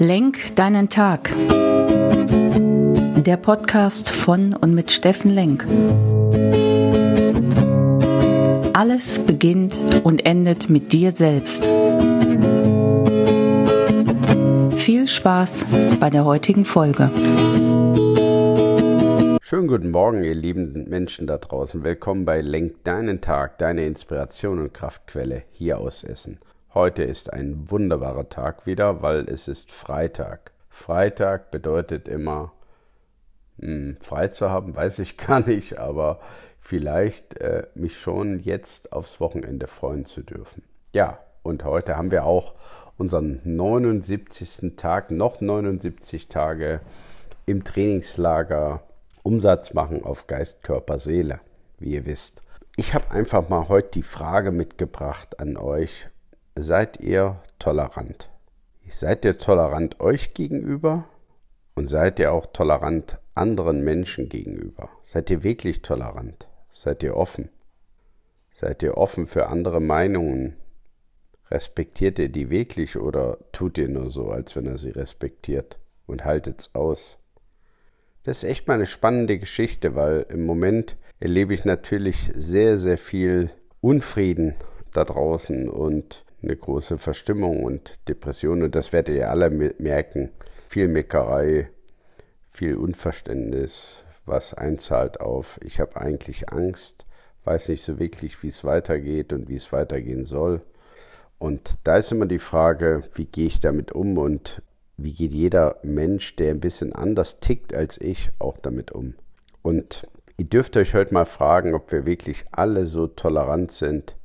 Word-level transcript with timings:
Lenk 0.00 0.54
deinen 0.54 0.88
Tag. 0.88 1.28
Der 3.16 3.36
Podcast 3.36 4.10
von 4.10 4.54
und 4.54 4.72
mit 4.72 4.92
Steffen 4.92 5.32
Lenk. 5.32 5.66
Alles 8.74 9.18
beginnt 9.18 9.76
und 10.04 10.24
endet 10.24 10.70
mit 10.70 10.92
dir 10.92 11.10
selbst. 11.10 11.64
Viel 14.76 15.08
Spaß 15.08 15.66
bei 15.98 16.10
der 16.10 16.24
heutigen 16.24 16.64
Folge. 16.64 17.10
Schönen 19.42 19.66
guten 19.66 19.90
Morgen, 19.90 20.22
ihr 20.22 20.36
lieben 20.36 20.88
Menschen 20.88 21.26
da 21.26 21.38
draußen. 21.38 21.82
Willkommen 21.82 22.24
bei 22.24 22.40
Lenk 22.40 22.84
deinen 22.84 23.20
Tag, 23.20 23.58
deine 23.58 23.84
Inspiration 23.84 24.60
und 24.60 24.72
Kraftquelle 24.72 25.42
hier 25.50 25.78
aus 25.78 26.04
Essen. 26.04 26.38
Heute 26.74 27.02
ist 27.02 27.32
ein 27.32 27.70
wunderbarer 27.70 28.28
Tag 28.28 28.66
wieder, 28.66 29.00
weil 29.00 29.20
es 29.20 29.48
ist 29.48 29.72
Freitag. 29.72 30.52
Freitag 30.68 31.50
bedeutet 31.50 32.08
immer, 32.08 32.52
mh, 33.56 33.66
hm, 33.66 33.96
frei 34.00 34.28
zu 34.28 34.50
haben, 34.50 34.76
weiß 34.76 34.98
ich 34.98 35.16
gar 35.16 35.40
nicht, 35.40 35.78
aber 35.78 36.20
vielleicht 36.60 37.38
äh, 37.38 37.66
mich 37.74 37.98
schon 37.98 38.40
jetzt 38.40 38.92
aufs 38.92 39.18
Wochenende 39.18 39.66
freuen 39.66 40.04
zu 40.04 40.22
dürfen. 40.22 40.62
Ja, 40.92 41.18
und 41.42 41.64
heute 41.64 41.96
haben 41.96 42.10
wir 42.10 42.24
auch 42.24 42.54
unseren 42.98 43.40
79. 43.44 44.76
Tag, 44.76 45.10
noch 45.10 45.40
79 45.40 46.28
Tage 46.28 46.80
im 47.46 47.64
Trainingslager 47.64 48.82
Umsatz 49.22 49.72
machen 49.72 50.04
auf 50.04 50.26
Geist, 50.26 50.62
Körper, 50.62 50.98
Seele, 50.98 51.40
wie 51.78 51.94
ihr 51.94 52.04
wisst. 52.04 52.42
Ich 52.76 52.92
habe 52.92 53.10
einfach 53.10 53.48
mal 53.48 53.68
heute 53.68 53.92
die 53.94 54.02
Frage 54.02 54.52
mitgebracht 54.52 55.40
an 55.40 55.56
euch, 55.56 56.08
seid 56.62 57.00
ihr 57.00 57.40
tolerant? 57.58 58.30
Seid 58.90 59.24
ihr 59.24 59.38
tolerant 59.38 60.00
euch 60.00 60.34
gegenüber 60.34 61.04
und 61.74 61.86
seid 61.86 62.18
ihr 62.18 62.32
auch 62.32 62.46
tolerant 62.46 63.18
anderen 63.34 63.84
Menschen 63.84 64.28
gegenüber? 64.28 64.88
Seid 65.04 65.30
ihr 65.30 65.44
wirklich 65.44 65.82
tolerant? 65.82 66.48
Seid 66.72 67.02
ihr 67.02 67.16
offen? 67.16 67.50
Seid 68.54 68.82
ihr 68.82 68.96
offen 68.96 69.26
für 69.26 69.48
andere 69.48 69.80
Meinungen? 69.80 70.56
Respektiert 71.50 72.18
ihr 72.18 72.28
die 72.28 72.50
wirklich 72.50 72.96
oder 72.96 73.38
tut 73.52 73.78
ihr 73.78 73.88
nur 73.88 74.10
so, 74.10 74.30
als 74.30 74.56
wenn 74.56 74.66
er 74.66 74.78
sie 74.78 74.90
respektiert 74.90 75.78
und 76.06 76.24
haltet's 76.24 76.74
aus? 76.74 77.16
Das 78.24 78.42
ist 78.42 78.50
echt 78.50 78.66
mal 78.66 78.74
eine 78.74 78.86
spannende 78.86 79.38
Geschichte, 79.38 79.94
weil 79.94 80.26
im 80.28 80.44
Moment 80.44 80.96
erlebe 81.20 81.54
ich 81.54 81.64
natürlich 81.64 82.30
sehr, 82.34 82.78
sehr 82.78 82.98
viel 82.98 83.50
Unfrieden 83.80 84.54
da 84.92 85.04
draußen 85.04 85.68
und 85.68 86.24
eine 86.42 86.56
große 86.56 86.98
Verstimmung 86.98 87.62
und 87.64 87.98
Depression. 88.08 88.62
Und 88.62 88.74
das 88.74 88.92
werdet 88.92 89.16
ihr 89.16 89.30
alle 89.30 89.50
merken. 89.50 90.30
Viel 90.68 90.88
Meckerei, 90.88 91.70
viel 92.50 92.76
Unverständnis, 92.76 94.04
was 94.26 94.54
einzahlt 94.54 95.20
auf, 95.20 95.58
ich 95.62 95.80
habe 95.80 96.00
eigentlich 96.00 96.50
Angst, 96.50 97.06
weiß 97.44 97.68
nicht 97.68 97.82
so 97.82 97.98
wirklich, 97.98 98.42
wie 98.42 98.48
es 98.48 98.64
weitergeht 98.64 99.32
und 99.32 99.48
wie 99.48 99.56
es 99.56 99.72
weitergehen 99.72 100.26
soll. 100.26 100.60
Und 101.38 101.78
da 101.84 101.96
ist 101.96 102.12
immer 102.12 102.26
die 102.26 102.38
Frage, 102.38 103.04
wie 103.14 103.24
gehe 103.24 103.46
ich 103.46 103.60
damit 103.60 103.92
um 103.92 104.18
und 104.18 104.60
wie 104.96 105.14
geht 105.14 105.32
jeder 105.32 105.78
Mensch, 105.82 106.36
der 106.36 106.50
ein 106.50 106.60
bisschen 106.60 106.92
anders 106.92 107.38
tickt 107.40 107.72
als 107.72 108.00
ich, 108.00 108.30
auch 108.38 108.58
damit 108.58 108.90
um. 108.90 109.14
Und 109.62 110.06
ihr 110.36 110.46
dürft 110.46 110.76
euch 110.76 110.94
heute 110.94 111.14
mal 111.14 111.24
fragen, 111.24 111.74
ob 111.74 111.92
wir 111.92 112.04
wirklich 112.04 112.44
alle 112.50 112.86
so 112.86 113.06
tolerant 113.06 113.70
sind, 113.70 114.16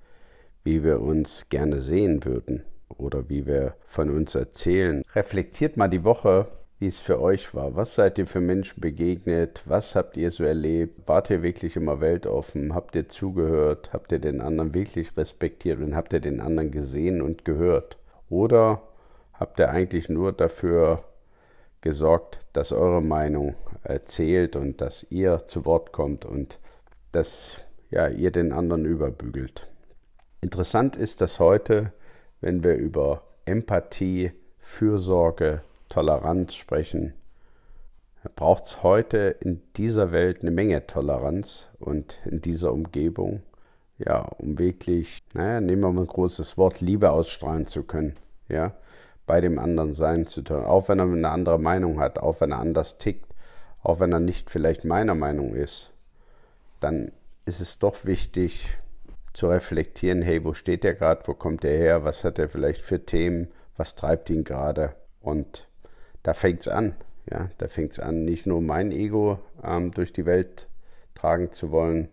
wie 0.64 0.84
wir 0.84 1.02
uns 1.02 1.50
gerne 1.50 1.82
sehen 1.82 2.24
würden 2.26 2.64
oder 2.90 3.30
wie 3.30 3.46
wir 3.46 3.76
von 3.86 4.10
uns 4.10 4.36
erzählen. 4.36 5.04
Reflektiert 5.14 5.78
mal 5.78 5.90
die 5.90 6.04
Woche, 6.04 6.48
wie 6.80 6.88
es 6.88 7.00
für 7.00 7.22
euch 7.22 7.54
war. 7.54 7.76
Was 7.76 7.96
seid 7.96 8.18
ihr 8.18 8.28
für 8.28 8.42
Menschen 8.42 8.82
begegnet? 8.82 9.62
Was 9.66 9.96
habt 9.96 10.18
ihr 10.18 10.32
so 10.32 10.44
erlebt? 10.44 11.08
Wart 11.08 11.30
ihr 11.30 11.42
wirklich 11.42 11.76
immer 11.76 12.02
weltoffen? 12.02 12.76
Habt 12.76 12.96
ihr 12.96 13.08
zugehört? 13.10 13.92
Habt 13.94 14.12
ihr 14.12 14.20
den 14.20 14.42
anderen 14.42 14.74
wirklich 14.74 15.16
respektiert 15.16 15.80
und 15.80 15.96
habt 15.96 16.14
ihr 16.14 16.20
den 16.20 16.42
anderen 16.42 16.72
gesehen 16.72 17.22
und 17.22 17.46
gehört? 17.46 17.98
Oder 18.30 18.82
habt 19.34 19.60
ihr 19.60 19.70
eigentlich 19.70 20.10
nur 20.10 20.34
dafür 20.34 21.04
gesorgt, 21.82 22.40
dass 22.54 22.72
eure 22.72 23.02
Meinung 23.02 23.56
erzählt 23.84 24.56
und 24.56 24.82
dass 24.82 25.06
ihr 25.10 25.48
zu 25.48 25.66
Wort 25.66 25.92
kommt 25.92 26.26
und 26.26 26.60
dass 27.12 27.58
ja, 27.92 28.08
ihr 28.08 28.32
den 28.32 28.52
anderen 28.52 28.86
überbügelt? 28.86 29.73
Interessant 30.44 30.98
ist, 30.98 31.22
dass 31.22 31.40
heute, 31.40 31.94
wenn 32.42 32.66
wir 32.66 32.76
über 32.76 33.24
Empathie, 33.46 34.34
Fürsorge, 34.60 35.62
Toleranz 35.88 36.56
sprechen, 36.56 37.14
braucht 38.36 38.66
es 38.66 38.84
heute 38.84 39.38
in 39.40 39.62
dieser 39.78 40.12
Welt 40.12 40.42
eine 40.42 40.52
Menge 40.52 40.86
Toleranz 40.86 41.68
und 41.80 42.20
in 42.26 42.42
dieser 42.42 42.74
Umgebung, 42.74 43.42
ja, 43.98 44.20
um 44.38 44.60
wirklich, 44.60 45.24
naja, 45.34 45.62
nehmen 45.62 45.82
wir 45.82 45.94
mal 45.94 46.02
ein 46.02 46.08
großes 46.08 46.58
Wort, 46.58 46.82
Liebe 46.82 47.12
ausstrahlen 47.12 47.66
zu 47.66 47.84
können, 47.84 48.18
ja, 48.50 48.74
bei 49.26 49.40
dem 49.40 49.58
anderen 49.58 49.94
sein 49.94 50.28
zu 50.28 50.42
tun, 50.42 50.66
auch 50.66 50.90
wenn 50.90 51.00
er 51.00 51.06
eine 51.06 51.30
andere 51.30 51.58
Meinung 51.58 52.02
hat, 52.02 52.20
auch 52.20 52.42
wenn 52.42 52.52
er 52.52 52.60
anders 52.60 52.98
tickt, 52.98 53.34
auch 53.82 54.02
wenn 54.02 54.12
er 54.12 54.20
nicht 54.20 54.50
vielleicht 54.50 54.84
meiner 54.84 55.16
Meinung 55.16 55.56
ist, 55.56 55.94
dann 56.82 57.14
ist 57.46 57.62
es 57.62 57.80
doch 57.80 58.04
wichtig, 58.04 58.78
zu 59.34 59.48
reflektieren, 59.48 60.22
hey, 60.22 60.44
wo 60.44 60.54
steht 60.54 60.84
der 60.84 60.94
gerade, 60.94 61.22
wo 61.26 61.34
kommt 61.34 61.64
der 61.64 61.78
her, 61.78 62.04
was 62.04 62.24
hat 62.24 62.40
er 62.40 62.50
vielleicht 62.50 62.82
für 62.82 63.04
Themen, 63.06 63.50
was 63.76 63.96
treibt 63.96 64.30
ihn 64.30 64.44
gerade. 64.44 64.94
Und 65.22 65.68
da 66.22 66.34
fängt 66.34 66.62
es 66.62 66.68
an. 66.68 66.96
Ja, 67.30 67.50
da 67.58 67.68
fängt 67.68 67.94
es 67.94 68.00
an, 68.00 68.26
nicht 68.26 68.46
nur 68.46 68.62
mein 68.62 68.92
Ego 68.92 69.40
ähm, 69.64 69.92
durch 69.92 70.12
die 70.12 70.26
Welt 70.26 70.68
tragen 71.16 71.52
zu 71.52 71.72
wollen 71.72 72.10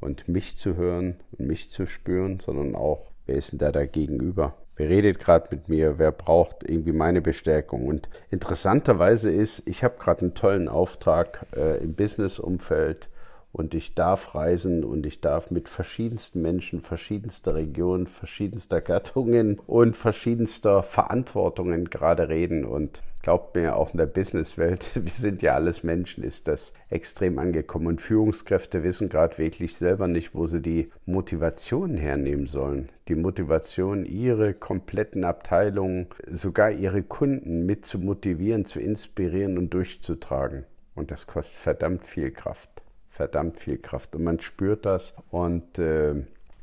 und 0.00 0.26
mich 0.28 0.56
zu 0.56 0.76
hören 0.76 1.16
und 1.32 1.46
mich 1.46 1.70
zu 1.70 1.86
spüren, 1.86 2.40
sondern 2.40 2.74
auch, 2.74 3.10
wer 3.26 3.36
ist 3.36 3.52
denn 3.52 3.58
da 3.58 3.72
da 3.72 3.84
gegenüber? 3.84 4.54
Wer 4.76 4.88
redet 4.88 5.18
gerade 5.18 5.48
mit 5.50 5.68
mir? 5.68 5.98
Wer 5.98 6.12
braucht 6.12 6.62
irgendwie 6.68 6.92
meine 6.92 7.20
Bestärkung? 7.20 7.86
Und 7.86 8.08
interessanterweise 8.30 9.30
ist, 9.30 9.62
ich 9.66 9.84
habe 9.84 9.98
gerade 9.98 10.22
einen 10.22 10.34
tollen 10.34 10.68
Auftrag 10.68 11.46
äh, 11.54 11.78
im 11.82 11.94
Business-Umfeld 11.94 13.08
und 13.50 13.74
ich 13.74 13.94
darf 13.94 14.34
reisen 14.34 14.84
und 14.84 15.06
ich 15.06 15.20
darf 15.20 15.50
mit 15.50 15.68
verschiedensten 15.68 16.42
Menschen, 16.42 16.80
verschiedenster 16.80 17.54
Regionen, 17.54 18.06
verschiedenster 18.06 18.80
Gattungen 18.80 19.58
und 19.66 19.96
verschiedenster 19.96 20.82
Verantwortungen 20.82 21.88
gerade 21.88 22.28
reden. 22.28 22.66
Und 22.66 23.02
glaubt 23.22 23.54
mir, 23.56 23.74
auch 23.76 23.92
in 23.92 23.98
der 23.98 24.06
Businesswelt, 24.06 24.90
wir 24.94 25.10
sind 25.10 25.40
ja 25.40 25.54
alles 25.54 25.82
Menschen, 25.82 26.24
ist 26.24 26.46
das 26.46 26.74
extrem 26.90 27.38
angekommen. 27.38 27.86
Und 27.86 28.02
Führungskräfte 28.02 28.82
wissen 28.84 29.08
gerade 29.08 29.38
wirklich 29.38 29.76
selber 29.76 30.08
nicht, 30.08 30.34
wo 30.34 30.46
sie 30.46 30.60
die 30.60 30.90
Motivation 31.06 31.96
hernehmen 31.96 32.46
sollen. 32.46 32.90
Die 33.08 33.16
Motivation, 33.16 34.04
ihre 34.04 34.52
kompletten 34.52 35.24
Abteilungen, 35.24 36.08
sogar 36.30 36.70
ihre 36.70 37.02
Kunden 37.02 37.64
mit 37.64 37.86
zu 37.86 37.98
motivieren, 37.98 38.66
zu 38.66 38.78
inspirieren 38.78 39.56
und 39.56 39.72
durchzutragen. 39.72 40.64
Und 40.94 41.10
das 41.10 41.26
kostet 41.26 41.56
verdammt 41.56 42.04
viel 42.04 42.30
Kraft 42.30 42.77
verdammt 43.18 43.58
viel 43.58 43.78
Kraft 43.78 44.14
und 44.14 44.22
man 44.22 44.38
spürt 44.38 44.86
das. 44.86 45.16
Und 45.32 45.80
äh, 45.80 46.14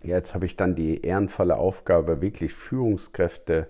jetzt 0.03 0.33
habe 0.33 0.45
ich 0.45 0.55
dann 0.55 0.73
die 0.73 1.01
ehrenvolle 1.01 1.57
Aufgabe, 1.57 2.21
wirklich 2.21 2.53
Führungskräfte, 2.53 3.67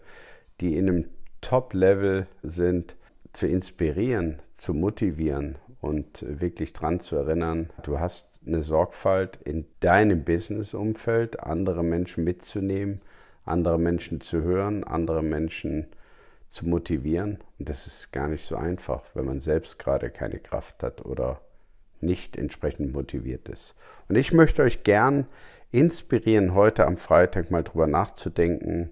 die 0.62 0.78
in 0.78 0.88
einem 0.88 1.06
Top-Level 1.42 2.28
sind, 2.44 2.96
zu 3.34 3.48
inspirieren, 3.48 4.40
zu 4.58 4.76
motivieren 4.76 5.58
und 5.82 6.24
wirklich 6.28 6.74
dran 6.74 7.00
zu 7.00 7.16
erinnern, 7.16 7.72
du 7.82 8.00
hast 8.00 8.40
eine 8.46 8.62
Sorgfalt 8.62 9.40
in 9.44 9.66
deinem 9.80 10.24
Business-Umfeld, 10.24 11.40
andere 11.40 11.84
Menschen 11.84 12.24
mitzunehmen, 12.24 13.02
andere 13.46 13.80
Menschen 13.80 14.22
zu 14.22 14.44
hören, 14.44 14.84
andere 14.84 15.24
Menschen 15.24 15.88
zu 16.52 16.68
motivieren. 16.70 17.40
Und 17.58 17.68
das 17.68 17.88
ist 17.88 18.12
gar 18.12 18.28
nicht 18.28 18.46
so 18.46 18.56
einfach, 18.56 19.02
wenn 19.16 19.26
man 19.26 19.42
selbst 19.42 19.80
gerade 19.80 20.12
keine 20.12 20.38
Kraft 20.38 20.84
hat 20.84 21.04
oder 21.04 21.42
nicht 22.02 22.38
entsprechend 22.38 22.94
motiviert 22.94 23.50
ist. 23.50 23.76
Und 24.08 24.16
ich 24.16 24.32
möchte 24.32 24.64
euch 24.64 24.84
gern 24.84 25.28
inspirieren, 25.72 26.54
heute 26.54 26.86
am 26.86 26.98
Freitag 26.98 27.52
mal 27.52 27.64
drüber 27.64 27.88
nachzudenken, 27.88 28.92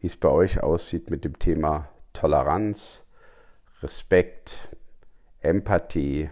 wie 0.00 0.06
es 0.06 0.16
bei 0.16 0.28
euch 0.28 0.62
aussieht 0.62 1.10
mit 1.10 1.24
dem 1.24 1.38
Thema 1.38 1.88
Toleranz, 2.12 3.04
Respekt, 3.82 4.68
Empathie, 5.40 6.30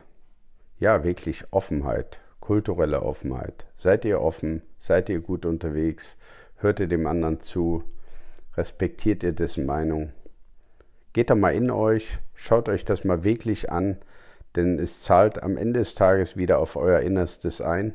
ja, 0.79 1.05
wirklich 1.05 1.45
Offenheit, 1.51 2.21
kulturelle 2.41 3.03
Offenheit. 3.03 3.67
Seid 3.77 4.05
ihr 4.05 4.21
offen? 4.21 4.63
Seid 4.79 5.09
ihr 5.09 5.21
gut 5.21 5.45
unterwegs? 5.45 6.17
Hört 6.57 6.81
ihr 6.81 6.87
dem 6.87 7.07
anderen 7.07 7.41
zu? 7.41 7.85
Respektiert 8.57 9.23
ihr 9.23 9.33
dessen 9.33 9.67
Meinung? 9.67 10.13
Geht 11.13 11.31
da 11.31 11.35
mal 11.35 11.55
in 11.55 11.71
euch, 11.71 12.19
schaut 12.35 12.69
euch 12.69 12.85
das 12.85 13.05
mal 13.05 13.25
wirklich 13.25 13.71
an 13.71 13.99
denn 14.57 14.79
es 14.79 15.03
zahlt 15.03 15.43
am 15.43 15.57
Ende 15.57 15.81
des 15.81 15.95
Tages 15.95 16.37
wieder 16.37 16.59
auf 16.59 16.77
euer 16.77 17.01
Innerstes 17.01 17.61
ein. 17.61 17.95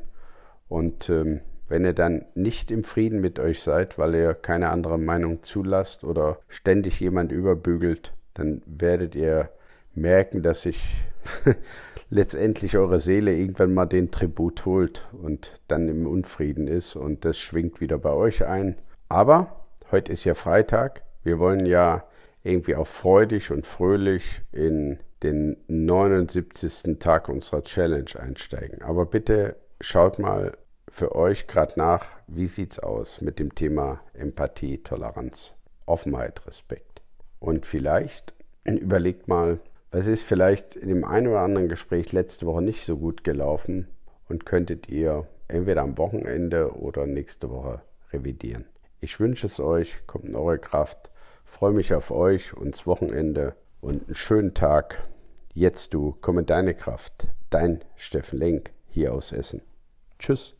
Und 0.68 1.08
ähm, 1.10 1.40
wenn 1.68 1.84
ihr 1.84 1.92
dann 1.92 2.24
nicht 2.34 2.70
im 2.70 2.84
Frieden 2.84 3.20
mit 3.20 3.38
euch 3.38 3.60
seid, 3.62 3.98
weil 3.98 4.14
ihr 4.14 4.34
keine 4.34 4.70
andere 4.70 4.98
Meinung 4.98 5.42
zulasst 5.42 6.04
oder 6.04 6.38
ständig 6.48 7.00
jemand 7.00 7.32
überbügelt, 7.32 8.12
dann 8.34 8.62
werdet 8.66 9.14
ihr 9.14 9.50
merken, 9.94 10.42
dass 10.42 10.62
sich 10.62 10.82
letztendlich 12.10 12.76
eure 12.76 13.00
Seele 13.00 13.34
irgendwann 13.34 13.74
mal 13.74 13.86
den 13.86 14.10
Tribut 14.10 14.64
holt 14.64 15.08
und 15.12 15.60
dann 15.66 15.88
im 15.88 16.06
Unfrieden 16.06 16.68
ist 16.68 16.94
und 16.94 17.24
das 17.24 17.38
schwingt 17.38 17.80
wieder 17.80 17.98
bei 17.98 18.12
euch 18.12 18.44
ein. 18.44 18.76
Aber 19.08 19.64
heute 19.90 20.12
ist 20.12 20.24
ja 20.24 20.34
Freitag. 20.34 21.02
Wir 21.24 21.38
wollen 21.38 21.66
ja 21.66 22.04
irgendwie 22.44 22.76
auch 22.76 22.86
freudig 22.86 23.50
und 23.50 23.66
fröhlich 23.66 24.42
in 24.52 25.00
den 25.22 25.56
79. 25.68 26.98
Tag 26.98 27.28
unserer 27.28 27.62
Challenge 27.62 28.10
einsteigen. 28.18 28.82
Aber 28.82 29.06
bitte 29.06 29.56
schaut 29.80 30.18
mal 30.18 30.56
für 30.88 31.14
euch 31.14 31.46
gerade 31.46 31.74
nach, 31.76 32.06
wie 32.26 32.46
sieht's 32.46 32.78
aus 32.78 33.20
mit 33.20 33.38
dem 33.38 33.54
Thema 33.54 34.00
Empathie, 34.14 34.78
Toleranz, 34.78 35.54
Offenheit, 35.84 36.46
Respekt. 36.46 37.02
Und 37.38 37.66
vielleicht 37.66 38.34
überlegt 38.64 39.28
mal, 39.28 39.60
was 39.90 40.06
ist 40.06 40.22
vielleicht 40.22 40.76
in 40.76 40.88
dem 40.88 41.04
einen 41.04 41.28
oder 41.28 41.40
anderen 41.40 41.68
Gespräch 41.68 42.12
letzte 42.12 42.46
Woche 42.46 42.62
nicht 42.62 42.84
so 42.84 42.96
gut 42.96 43.24
gelaufen 43.24 43.88
und 44.28 44.44
könntet 44.44 44.88
ihr 44.88 45.26
entweder 45.48 45.82
am 45.82 45.96
Wochenende 45.96 46.72
oder 46.72 47.06
nächste 47.06 47.50
Woche 47.50 47.80
revidieren. 48.12 48.66
Ich 49.00 49.20
wünsche 49.20 49.46
es 49.46 49.60
euch, 49.60 50.06
kommt 50.06 50.26
in 50.26 50.34
eure 50.34 50.58
Kraft, 50.58 51.10
freue 51.44 51.72
mich 51.72 51.94
auf 51.94 52.10
euch 52.10 52.54
und 52.54 52.74
das 52.74 52.86
Wochenende 52.86 53.54
und 53.86 54.08
einen 54.08 54.16
schönen 54.16 54.52
Tag. 54.52 55.08
Jetzt 55.54 55.94
du, 55.94 56.16
komm 56.20 56.40
in 56.40 56.46
deine 56.46 56.74
Kraft. 56.74 57.28
Dein 57.50 57.84
Steffen 57.94 58.40
Lenk 58.40 58.72
hier 58.88 59.14
aus 59.14 59.30
Essen. 59.30 59.62
Tschüss. 60.18 60.55